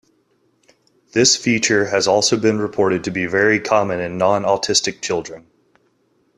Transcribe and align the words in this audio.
This 1.13 1.35
feature 1.35 1.85
has 1.89 2.07
also 2.07 2.35
been 2.35 2.57
reported 2.57 3.03
to 3.03 3.11
be 3.11 3.27
very 3.27 3.59
common 3.59 3.99
in 3.99 4.17
non-autistic 4.17 4.99
children. 5.01 5.45